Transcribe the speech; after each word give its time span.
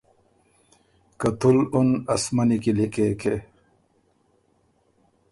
که 1.19 1.29
تُو 1.39 1.49
ل 1.55 1.57
اُن 1.75 1.89
اسمنی 2.13 2.57
لی 2.63 2.71
لیکېکې۔ 2.77 3.35